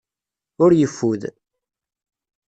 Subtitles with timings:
[0.63, 1.21] Ur yeffud.